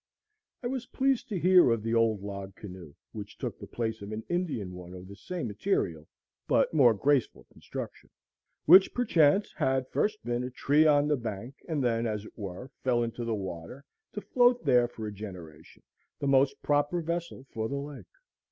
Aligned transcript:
I 0.63 0.67
was 0.67 0.87
pleased 0.87 1.29
to 1.29 1.37
hear 1.37 1.69
of 1.69 1.83
the 1.83 1.93
old 1.93 2.23
log 2.23 2.55
canoe, 2.55 2.95
which 3.11 3.37
took 3.37 3.59
the 3.59 3.67
place 3.67 4.01
of 4.01 4.11
an 4.11 4.23
Indian 4.29 4.73
one 4.73 4.95
of 4.95 5.07
the 5.07 5.15
same 5.15 5.45
material 5.47 6.07
but 6.47 6.73
more 6.73 6.95
graceful 6.95 7.45
construction, 7.53 8.09
which 8.65 8.95
perchance 8.95 9.53
had 9.57 9.87
first 9.89 10.25
been 10.25 10.43
a 10.43 10.49
tree 10.49 10.87
on 10.87 11.07
the 11.07 11.17
bank, 11.17 11.53
and 11.67 11.83
then, 11.83 12.07
as 12.07 12.25
it 12.25 12.35
were, 12.35 12.71
fell 12.83 13.03
into 13.03 13.23
the 13.23 13.35
water, 13.35 13.85
to 14.13 14.21
float 14.21 14.65
there 14.65 14.87
for 14.87 15.05
a 15.05 15.13
generation, 15.13 15.83
the 16.17 16.25
most 16.27 16.59
proper 16.63 16.99
vessel 17.03 17.45
for 17.53 17.69
the 17.69 17.77
lake. 17.77 18.07